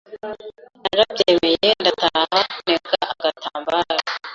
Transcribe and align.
Narabyemeye 0.83 1.69
ndataha 1.81 2.39
ntega 2.61 2.97
agatambaro 3.13 3.95